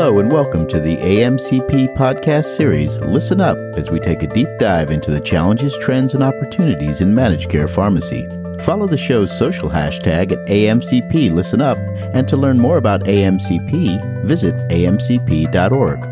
[0.00, 4.48] Hello, and welcome to the AMCP podcast series, Listen Up, as we take a deep
[4.58, 8.24] dive into the challenges, trends, and opportunities in managed care pharmacy.
[8.62, 11.76] Follow the show's social hashtag at AMCP Listen Up,
[12.14, 16.02] and to learn more about AMCP, visit amcp.org.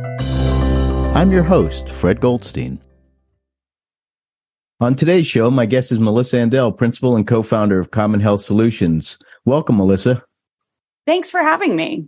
[1.17, 2.83] I'm your host, Fred Goldstein.
[4.81, 9.17] On today's show, my guest is Melissa Andel, principal and co founder of CommonHealth Solutions.
[9.47, 10.23] Welcome, Melissa.
[11.07, 12.07] Thanks for having me.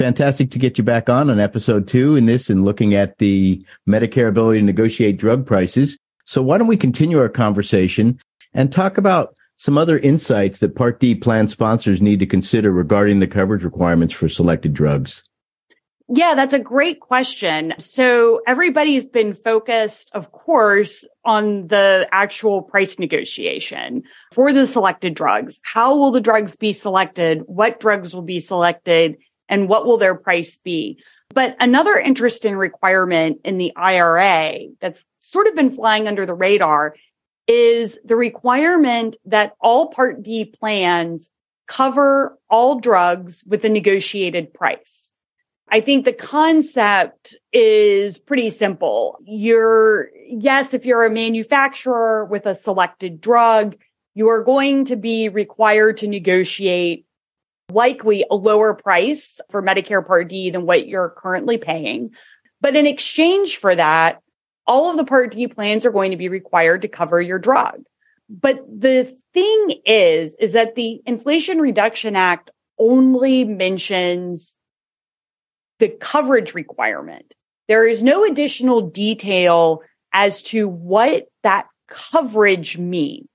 [0.00, 3.62] Fantastic to get you back on on episode two in this and looking at the
[3.86, 5.98] Medicare ability to negotiate drug prices.
[6.24, 8.18] So, why don't we continue our conversation
[8.54, 13.20] and talk about some other insights that Part D plan sponsors need to consider regarding
[13.20, 15.22] the coverage requirements for selected drugs?
[16.08, 17.74] Yeah, that's a great question.
[17.78, 25.60] So everybody's been focused, of course, on the actual price negotiation for the selected drugs.
[25.62, 27.42] How will the drugs be selected?
[27.44, 29.18] What drugs will be selected?
[29.50, 31.02] And what will their price be?
[31.34, 36.94] But another interesting requirement in the IRA that's sort of been flying under the radar
[37.46, 41.28] is the requirement that all Part D plans
[41.66, 45.10] cover all drugs with a negotiated price.
[45.68, 49.18] I think the concept is pretty simple.
[49.24, 53.76] You're, yes, if you're a manufacturer with a selected drug,
[54.14, 57.06] you are going to be required to negotiate
[57.70, 62.10] likely a lower price for Medicare Part D than what you're currently paying.
[62.60, 64.20] But in exchange for that,
[64.66, 67.82] all of the Part D plans are going to be required to cover your drug.
[68.28, 74.56] But the thing is, is that the Inflation Reduction Act only mentions
[75.78, 77.34] the coverage requirement.
[77.66, 79.82] There is no additional detail
[80.12, 83.28] as to what that coverage means.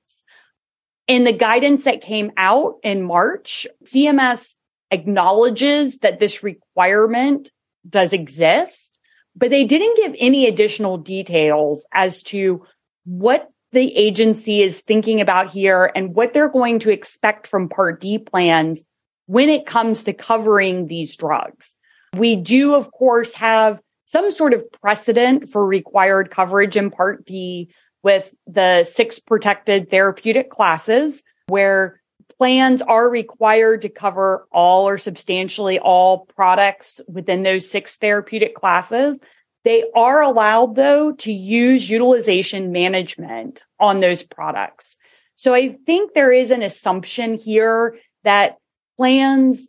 [1.08, 4.56] In the guidance that came out in March, CMS
[4.90, 7.52] acknowledges that this requirement
[7.88, 8.98] does exist,
[9.36, 12.66] but they didn't give any additional details as to
[13.04, 18.02] what the agency is thinking about here and what they're going to expect from Part
[18.02, 18.84] D plans
[19.28, 21.72] when it comes to covering these drugs.
[22.16, 27.70] We do, of course, have some sort of precedent for required coverage in Part D
[28.06, 32.00] with the six protected therapeutic classes where
[32.38, 39.20] plans are required to cover all or substantially all products within those six therapeutic classes.
[39.64, 44.98] They are allowed though to use utilization management on those products.
[45.36, 48.60] So I think there is an assumption here that
[48.98, 49.68] plans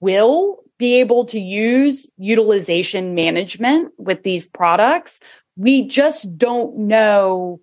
[0.00, 5.20] will be able to use utilization management with these products.
[5.58, 7.60] We just don't know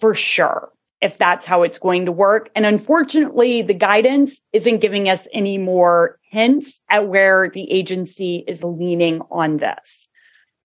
[0.00, 0.70] for sure
[1.04, 2.48] if that's how it's going to work.
[2.54, 8.64] And unfortunately, the guidance isn't giving us any more hints at where the agency is
[8.64, 10.08] leaning on this.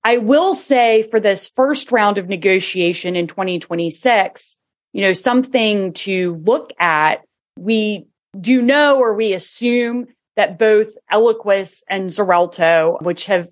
[0.01, 4.57] I will say for this first round of negotiation in 2026,
[4.93, 7.21] you know, something to look at.
[7.57, 8.07] We
[8.39, 10.07] do know or we assume
[10.37, 13.49] that both Eliquis and Xarelto, which have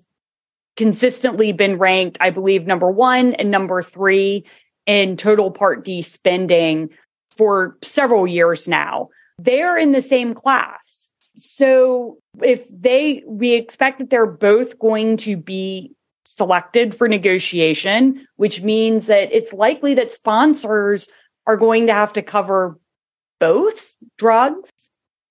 [0.78, 4.46] consistently been ranked, I believe, number one and number three
[4.88, 6.88] in total Part D spending
[7.30, 11.12] for several years now, they're in the same class.
[11.36, 15.92] So if they, we expect that they're both going to be
[16.24, 21.06] selected for negotiation, which means that it's likely that sponsors
[21.46, 22.78] are going to have to cover
[23.38, 24.70] both drugs,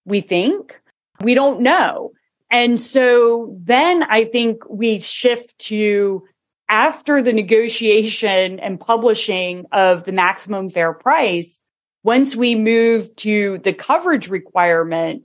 [0.06, 0.80] we think.
[1.22, 2.12] We don't know.
[2.50, 6.24] And so then I think we shift to
[6.70, 11.62] after the negotiation and publishing of the maximum fair price,
[12.04, 15.24] once we move to the coverage requirement,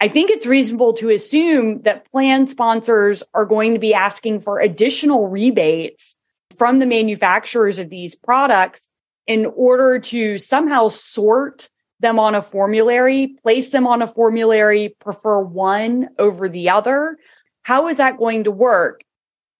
[0.00, 4.60] I think it's reasonable to assume that plan sponsors are going to be asking for
[4.60, 6.16] additional rebates
[6.56, 8.88] from the manufacturers of these products
[9.26, 11.68] in order to somehow sort
[12.00, 17.16] them on a formulary, place them on a formulary, prefer one over the other.
[17.62, 19.02] How is that going to work?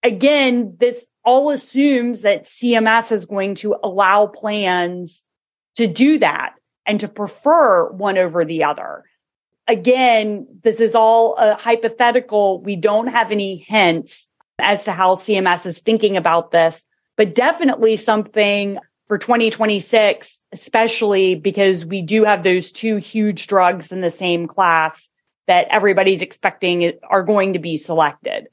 [0.03, 5.27] Again, this all assumes that CMS is going to allow plans
[5.75, 6.55] to do that
[6.87, 9.03] and to prefer one over the other.
[9.67, 12.63] Again, this is all a hypothetical.
[12.63, 14.27] We don't have any hints
[14.57, 16.83] as to how CMS is thinking about this,
[17.15, 24.01] but definitely something for 2026, especially because we do have those two huge drugs in
[24.01, 25.07] the same class
[25.45, 28.47] that everybody's expecting are going to be selected.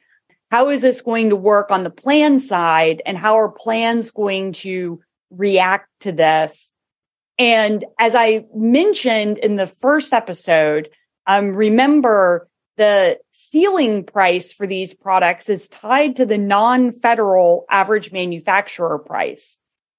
[0.51, 4.53] How is this going to work on the plan side and how are plans going
[4.55, 5.01] to
[5.31, 6.73] react to this?
[7.39, 10.89] And as I mentioned in the first episode,
[11.27, 18.99] um, remember the ceiling price for these products is tied to the non-federal average manufacturer
[18.99, 19.59] price.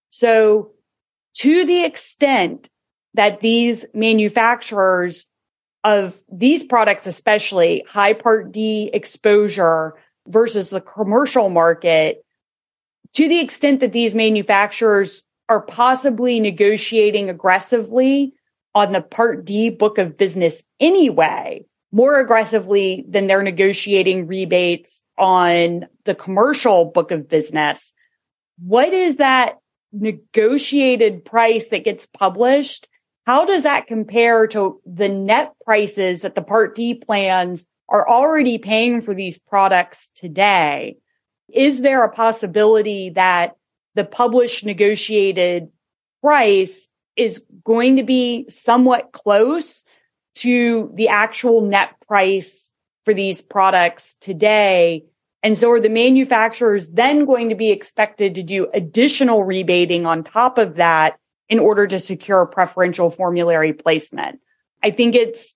[0.10, 0.72] So
[1.38, 2.70] to the extent
[3.16, 5.26] that these manufacturers
[5.84, 9.96] of these products, especially high part D exposure
[10.28, 12.24] versus the commercial market,
[13.14, 18.34] to the extent that these manufacturers are possibly negotiating aggressively
[18.76, 25.88] on the part D book of business anyway, more aggressively than they're negotiating rebates on
[26.06, 27.94] the commercial book of business.
[28.60, 29.58] What is that
[29.92, 32.88] negotiated price that gets published?
[33.26, 38.58] How does that compare to the net prices that the Part D plans are already
[38.58, 40.98] paying for these products today?
[41.54, 43.56] Is there a possibility that
[43.96, 45.70] the published negotiated
[46.22, 49.84] price is going to be somewhat close
[50.36, 52.74] to the actual net price
[53.06, 55.04] for these products today.
[55.42, 60.24] And so are the manufacturers then going to be expected to do additional rebating on
[60.24, 61.18] top of that
[61.50, 64.40] in order to secure preferential formulary placement?
[64.84, 65.56] I think it's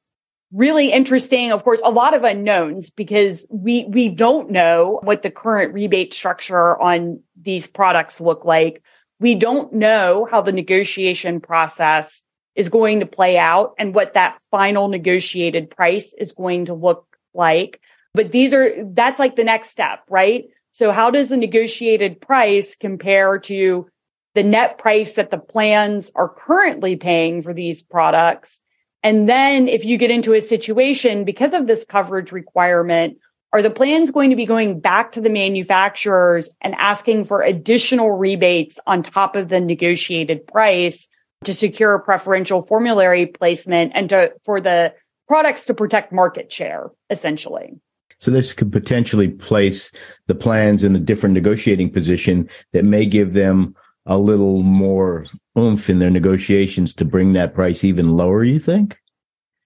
[0.51, 1.51] really interesting.
[1.51, 6.13] Of course, a lot of unknowns because we, we don't know what the current rebate
[6.13, 8.83] structure on these products look like.
[9.19, 12.23] We don't know how the negotiation process
[12.55, 17.05] is going to play out and what that final negotiated price is going to look
[17.33, 17.79] like.
[18.13, 20.45] But these are, that's like the next step, right?
[20.73, 23.89] So how does the negotiated price compare to
[24.35, 28.61] the net price that the plans are currently paying for these products?
[29.03, 33.17] And then if you get into a situation because of this coverage requirement,
[33.53, 38.11] are the plans going to be going back to the manufacturers and asking for additional
[38.11, 41.07] rebates on top of the negotiated price
[41.43, 44.93] to secure preferential formulary placement and to, for the
[45.27, 47.73] products to protect market share, essentially.
[48.19, 49.91] So this could potentially place
[50.27, 53.75] the plans in a different negotiating position that may give them
[54.05, 55.25] a little more
[55.57, 58.99] oomph in their negotiations to bring that price even lower, you think?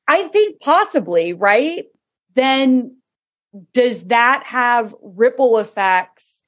[0.08, 1.86] I think possibly, right?
[2.36, 2.98] Then
[3.74, 6.42] does that have ripple effects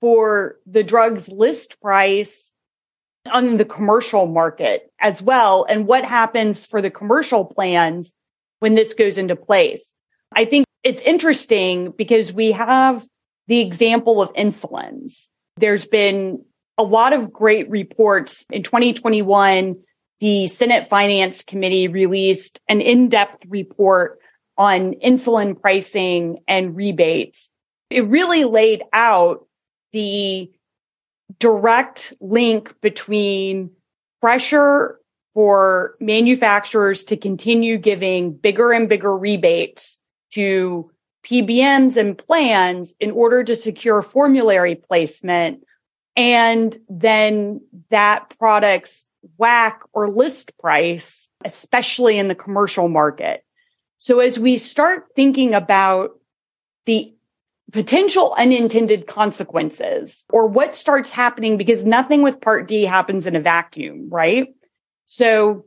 [0.00, 2.54] for the drug's list price
[3.32, 5.64] on the commercial market as well.
[5.68, 8.12] And what happens for the commercial plans
[8.60, 9.94] when this goes into place?
[10.32, 13.06] I think it's interesting because we have
[13.46, 15.28] the example of insulins.
[15.56, 16.44] There's been
[16.78, 19.76] a lot of great reports in 2021.
[20.20, 24.18] The Senate Finance Committee released an in-depth report
[24.56, 27.50] on insulin pricing and rebates.
[27.90, 29.46] It really laid out
[29.92, 30.50] the
[31.38, 33.70] direct link between
[34.20, 35.00] pressure
[35.34, 39.98] for manufacturers to continue giving bigger and bigger rebates
[40.32, 40.90] to
[41.26, 45.64] PBMs and plans in order to secure formulary placement.
[46.16, 49.04] And then that product's
[49.38, 53.44] WAC or list price, especially in the commercial market.
[53.98, 56.18] So as we start thinking about
[56.86, 57.14] the
[57.72, 63.40] potential unintended consequences or what starts happening because nothing with part D happens in a
[63.40, 64.54] vacuum, right?
[65.06, 65.64] So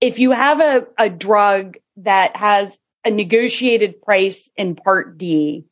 [0.00, 2.72] if you have a, a drug that has
[3.04, 5.64] a negotiated price in part D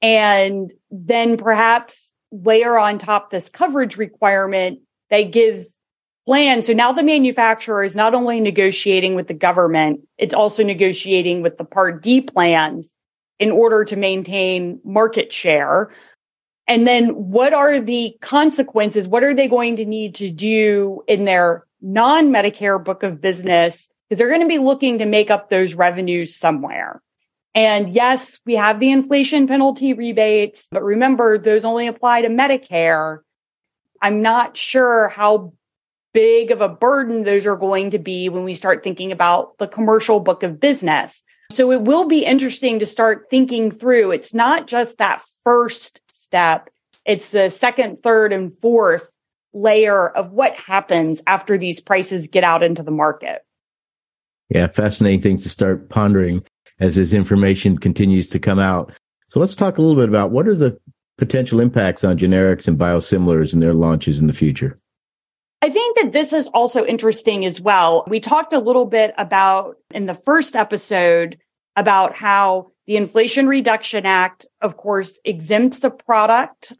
[0.00, 4.80] and then perhaps layer on top this coverage requirement
[5.10, 5.66] that gives
[6.26, 6.62] plan.
[6.62, 11.56] So now the manufacturer is not only negotiating with the government, it's also negotiating with
[11.56, 12.92] the part D plans
[13.38, 15.92] in order to maintain market share?
[16.68, 19.06] And then what are the consequences?
[19.06, 23.88] What are they going to need to do in their non Medicare book of business?
[24.08, 27.02] Because they're going to be looking to make up those revenues somewhere.
[27.56, 33.20] And yes, we have the inflation penalty rebates, but remember, those only apply to Medicare.
[34.02, 35.54] I'm not sure how
[36.12, 39.66] big of a burden those are going to be when we start thinking about the
[39.66, 41.24] commercial book of business.
[41.50, 44.10] So it will be interesting to start thinking through.
[44.10, 46.68] It's not just that first step.
[47.06, 49.10] It's the second, third, and fourth
[49.54, 53.40] layer of what happens after these prices get out into the market.
[54.50, 56.44] Yeah, fascinating things to start pondering
[56.80, 58.92] as this information continues to come out.
[59.28, 60.78] So let's talk a little bit about what are the
[61.18, 64.78] potential impacts on generics and biosimilars and their launches in the future.
[65.62, 68.04] I think that this is also interesting as well.
[68.06, 71.38] We talked a little bit about in the first episode
[71.74, 76.72] about how the Inflation Reduction Act, of course, exempts a product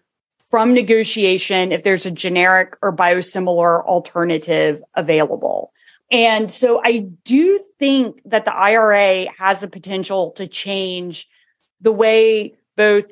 [0.51, 5.73] from negotiation if there's a generic or biosimilar alternative available.
[6.11, 11.29] And so I do think that the IRA has the potential to change
[11.81, 13.11] the way both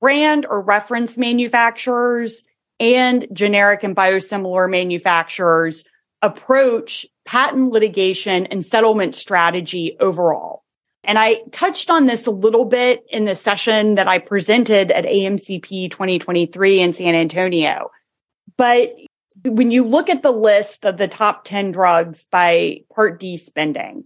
[0.00, 2.44] brand or reference manufacturers
[2.80, 5.84] and generic and biosimilar manufacturers
[6.22, 10.64] approach patent litigation and settlement strategy overall.
[11.04, 15.04] And I touched on this a little bit in the session that I presented at
[15.04, 17.90] AMCP 2023 in San Antonio.
[18.56, 18.94] But
[19.44, 24.04] when you look at the list of the top 10 drugs by Part D spending,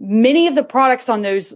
[0.00, 1.54] many of the products on those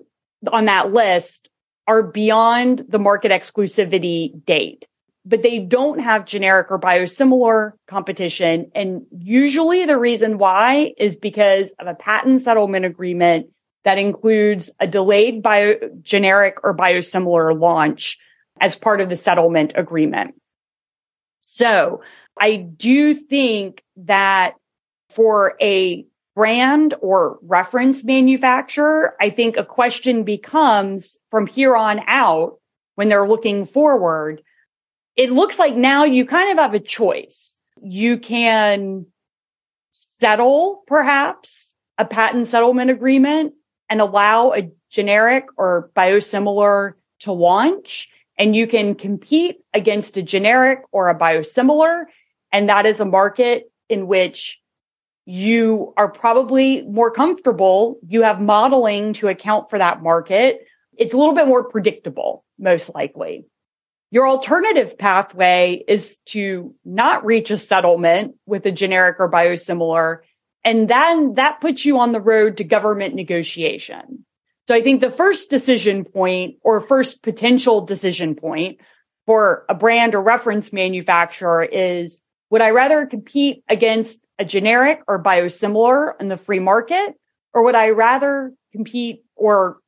[0.50, 1.48] on that list
[1.86, 4.86] are beyond the market exclusivity date,
[5.24, 8.70] but they don't have generic or biosimilar competition.
[8.74, 13.48] And usually the reason why is because of a patent settlement agreement
[13.84, 18.18] that includes a delayed bio generic or biosimilar launch
[18.60, 20.39] as part of the settlement agreement.
[21.40, 22.02] So
[22.38, 24.54] I do think that
[25.10, 32.58] for a brand or reference manufacturer, I think a question becomes from here on out
[32.94, 34.42] when they're looking forward.
[35.16, 37.58] It looks like now you kind of have a choice.
[37.82, 39.06] You can
[39.90, 43.54] settle perhaps a patent settlement agreement
[43.88, 48.08] and allow a generic or biosimilar to launch
[48.40, 52.04] and you can compete against a generic or a biosimilar.
[52.50, 54.58] And that is a market in which
[55.26, 57.98] you are probably more comfortable.
[58.08, 60.66] You have modeling to account for that market.
[60.96, 63.44] It's a little bit more predictable, most likely.
[64.10, 70.20] Your alternative pathway is to not reach a settlement with a generic or biosimilar.
[70.64, 74.24] And then that puts you on the road to government negotiation.
[74.68, 78.78] So I think the first decision point or first potential decision point
[79.26, 82.18] for a brand or reference manufacturer is
[82.50, 87.14] would I rather compete against a generic or biosimilar in the free market?
[87.54, 89.78] Or would I rather compete or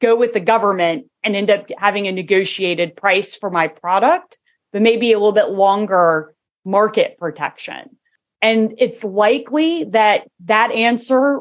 [0.00, 4.38] go with the government and end up having a negotiated price for my product,
[4.72, 7.96] but maybe a little bit longer market protection?
[8.40, 11.40] And it's likely that that answer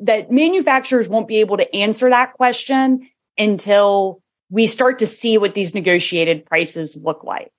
[0.00, 3.08] that manufacturers won't be able to answer that question
[3.38, 7.50] until we start to see what these negotiated prices look like.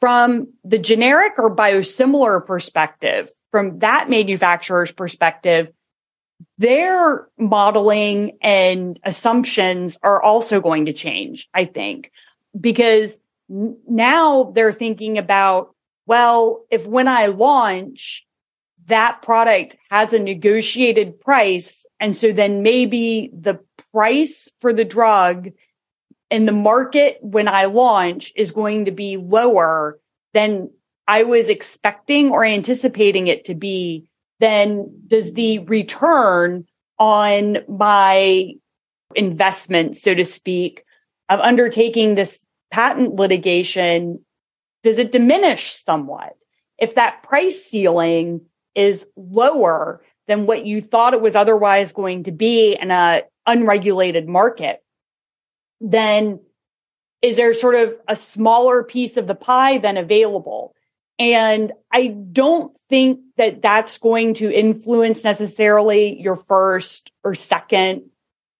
[0.00, 5.68] From the generic or biosimilar perspective, from that manufacturer's perspective,
[6.58, 12.12] their modeling and assumptions are also going to change, I think,
[12.58, 15.74] because now they're thinking about,
[16.06, 18.24] well, if when I launch,
[18.88, 21.86] that product has a negotiated price.
[22.00, 23.60] And so then maybe the
[23.92, 25.48] price for the drug
[26.30, 29.98] in the market when I launch is going to be lower
[30.34, 30.70] than
[31.06, 36.66] I was expecting or anticipating it to be, then does the return
[36.98, 38.52] on my
[39.14, 40.84] investment, so to speak,
[41.28, 42.38] of undertaking this
[42.70, 44.24] patent litigation,
[44.82, 46.34] does it diminish somewhat?
[46.78, 48.42] If that price ceiling
[48.74, 54.28] is lower than what you thought it was otherwise going to be in a unregulated
[54.28, 54.82] market,
[55.80, 56.40] then
[57.22, 60.74] is there sort of a smaller piece of the pie than available?
[61.18, 68.10] And I don't think that that's going to influence necessarily your first or second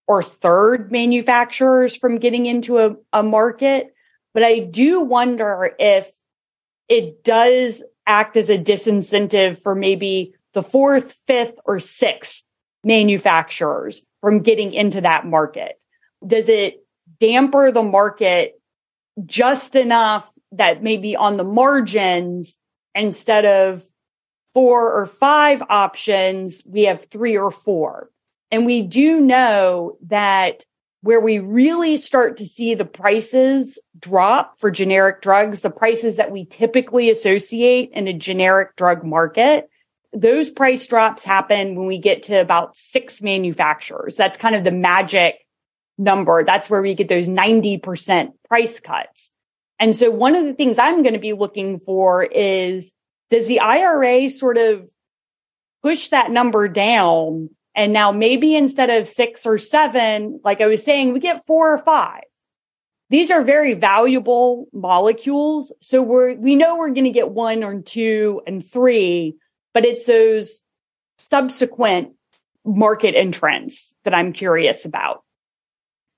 [0.07, 3.93] or third manufacturers from getting into a, a market.
[4.33, 6.09] But I do wonder if
[6.89, 12.43] it does act as a disincentive for maybe the fourth, fifth, or sixth
[12.83, 15.79] manufacturers from getting into that market.
[16.25, 16.83] Does it
[17.19, 18.59] damper the market
[19.25, 22.57] just enough that maybe on the margins,
[22.95, 23.83] instead of
[24.53, 28.09] four or five options, we have three or four.
[28.51, 30.65] And we do know that
[31.01, 36.31] where we really start to see the prices drop for generic drugs, the prices that
[36.31, 39.69] we typically associate in a generic drug market,
[40.11, 44.17] those price drops happen when we get to about six manufacturers.
[44.17, 45.35] That's kind of the magic
[45.97, 46.43] number.
[46.43, 49.31] That's where we get those 90% price cuts.
[49.77, 52.91] And so one of the things I'm going to be looking for is
[53.29, 54.89] does the IRA sort of
[55.81, 57.51] push that number down?
[57.75, 61.73] And now maybe instead of six or seven, like I was saying, we get four
[61.73, 62.23] or five.
[63.09, 65.73] These are very valuable molecules.
[65.81, 69.35] So we're, we know we're going to get one or two and three,
[69.73, 70.61] but it's those
[71.17, 72.13] subsequent
[72.65, 75.23] market entrants that I'm curious about.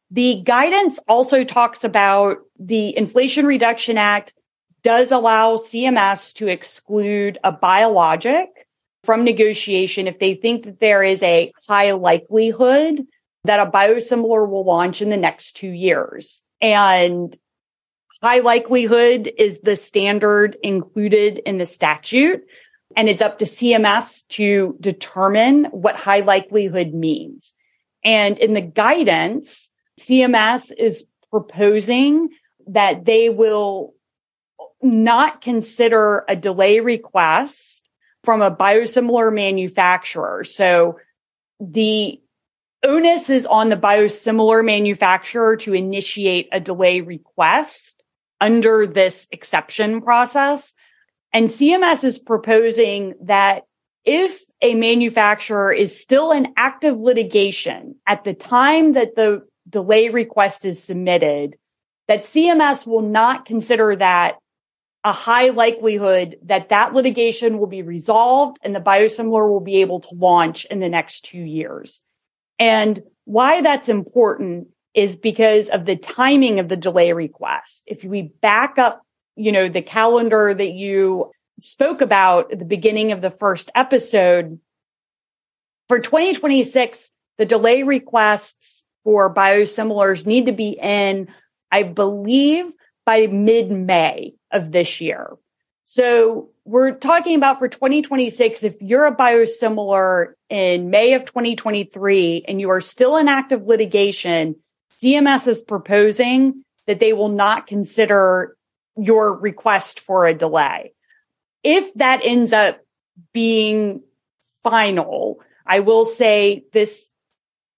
[0.10, 4.34] The guidance also talks about the Inflation Reduction Act
[4.84, 8.50] does allow CMS to exclude a biologic
[9.03, 13.05] from negotiation if they think that there is a high likelihood
[13.43, 16.41] that a biosimilar will launch in the next two years.
[16.62, 17.36] And
[18.22, 22.43] high likelihood is the standard included in the statute.
[22.96, 27.53] And it's up to CMS to determine what high likelihood means.
[28.03, 32.29] And in the guidance, CMS is proposing
[32.67, 33.96] that they will
[34.81, 37.88] not consider a delay request
[38.23, 40.43] from a biosimilar manufacturer.
[40.43, 40.99] So
[41.59, 42.21] the
[42.83, 48.03] onus is on the biosimilar manufacturer to initiate a delay request
[48.39, 50.73] under this exception process.
[51.33, 53.63] And CMS is proposing that
[54.03, 60.65] if a manufacturer is still in active litigation at the time that the delay request
[60.65, 61.55] is submitted,
[62.07, 64.37] that CMS will not consider that
[65.03, 70.00] a high likelihood that that litigation will be resolved and the biosimilar will be able
[70.00, 72.01] to launch in the next two years.
[72.60, 77.84] And why that's important is because of the timing of the delay request.
[77.88, 79.01] If we back up,
[79.36, 81.31] you know, the calendar that you
[81.62, 84.60] spoke about at the beginning of the first episode,
[85.88, 91.27] for 2026, the delay requests for biosimilars need to be in,
[91.72, 92.72] I believe,
[93.05, 95.31] by mid May of this year.
[95.86, 102.62] So we're talking about for 2026, if you're a biosimilar in May of 2023 and
[102.62, 104.55] you are still in active litigation,
[105.01, 108.55] CMS is proposing that they will not consider
[108.96, 110.93] your request for a delay.
[111.63, 112.79] If that ends up
[113.34, 114.01] being
[114.63, 116.98] final, I will say this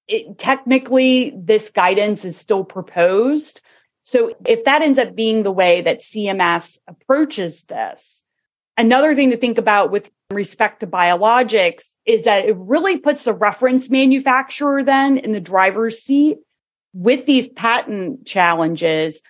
[0.08, 3.62] it, technically this guidance is still proposed.
[4.04, 8.22] So if that ends up being the way that CMS approaches this,
[8.78, 13.34] another thing to think about with respect to biologics is that it really puts the
[13.34, 16.38] reference manufacturer then in the driver's seat
[16.94, 19.22] with these patent challenges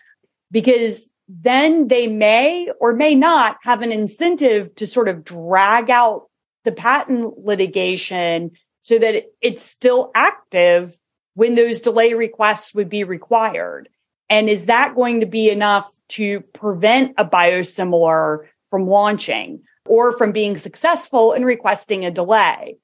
[0.52, 6.30] because then they may or may not have an incentive to sort of drag out
[6.64, 10.98] the patent litigation so that it's still active
[11.36, 13.90] when those delay requests would be required.
[14.30, 20.32] And is that going to be enough to prevent a biosimilar from launching or from
[20.32, 22.78] being successful in requesting a delay?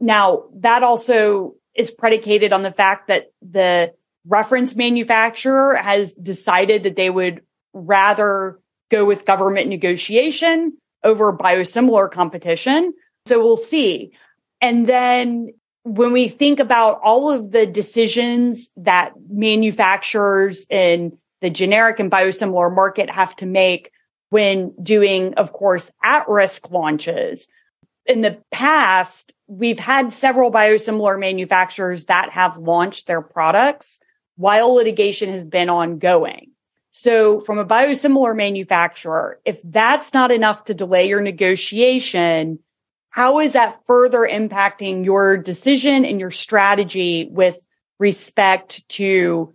[0.00, 3.92] Now, that also is predicated on the fact that the
[4.26, 12.94] reference manufacturer has decided that they would rather go with government negotiation over biosimilar competition.
[13.26, 14.12] So we'll see.
[14.60, 15.52] And then
[15.84, 22.74] when we think about all of the decisions that manufacturers in the generic and biosimilar
[22.74, 23.90] market have to make
[24.30, 27.46] when doing, of course, at risk launches.
[28.06, 34.00] In the past, we've had several biosimilar manufacturers that have launched their products
[34.36, 36.52] while litigation has been ongoing.
[36.92, 42.60] So from a biosimilar manufacturer, if that's not enough to delay your negotiation,
[43.14, 47.56] how is that further impacting your decision and your strategy with
[48.00, 49.54] respect to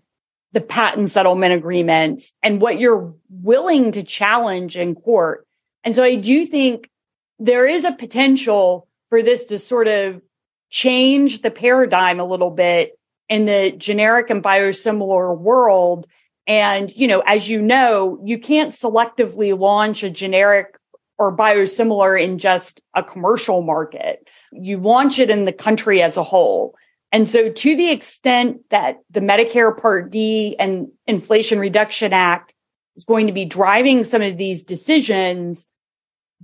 [0.54, 5.46] the patent settlement agreements and what you're willing to challenge in court?
[5.84, 6.90] And so I do think
[7.38, 10.22] there is a potential for this to sort of
[10.70, 16.08] change the paradigm a little bit in the generic and biosimilar world.
[16.48, 20.79] And, you know, as you know, you can't selectively launch a generic
[21.20, 24.26] or biosimilar in just a commercial market.
[24.54, 26.76] You launch it in the country as a whole.
[27.12, 32.56] And so to the extent that the Medicare Part D and Inflation Reduction Act
[32.96, 35.68] is going to be driving some of these decisions,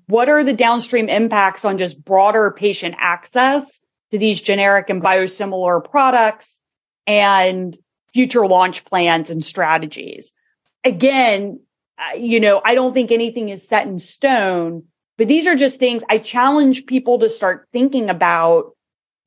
[0.07, 5.83] what are the downstream impacts on just broader patient access to these generic and biosimilar
[5.83, 6.59] products
[7.07, 7.77] and
[8.13, 10.33] future launch plans and strategies?
[10.83, 11.61] Again,
[12.17, 14.83] you know, I don't think anything is set in stone,
[15.17, 18.75] but these are just things I challenge people to start thinking about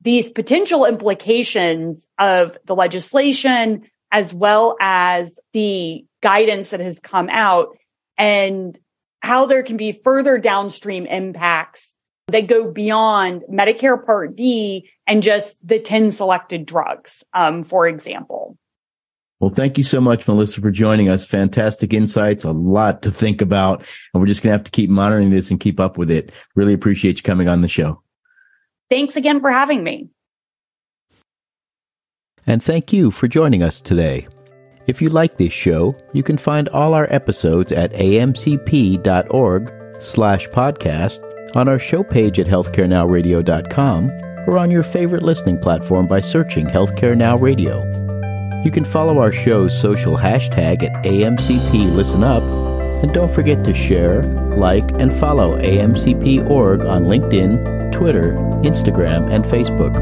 [0.01, 7.77] these potential implications of the legislation as well as the guidance that has come out
[8.17, 8.77] and
[9.21, 11.95] how there can be further downstream impacts
[12.27, 18.57] that go beyond Medicare Part D and just the 10 selected drugs, um, for example.
[19.39, 21.23] Well, thank you so much, Melissa, for joining us.
[21.23, 23.85] Fantastic insights, a lot to think about.
[24.13, 26.31] And we're just going to have to keep monitoring this and keep up with it.
[26.55, 28.01] Really appreciate you coming on the show.
[28.89, 30.09] Thanks again for having me.
[32.45, 34.27] And thank you for joining us today.
[34.87, 39.71] If you like this show, you can find all our episodes at amcp.org
[40.01, 44.09] slash podcast on our show page at healthcarenowradio.com
[44.47, 47.88] or on your favorite listening platform by searching Healthcare Now Radio.
[48.63, 52.43] You can follow our show's social hashtag at AMCP Listen Up,
[53.01, 54.23] and don't forget to share,
[54.57, 59.95] like, and follow AMCP.org on LinkedIn, Twitter, Instagram, and Facebook.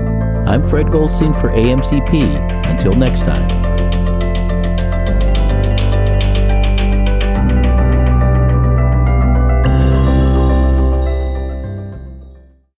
[0.47, 2.65] I'm Fred Goldstein for AMCP.
[2.65, 3.76] Until next time.